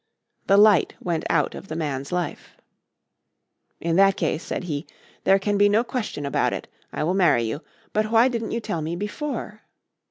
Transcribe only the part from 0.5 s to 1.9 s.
light went out of the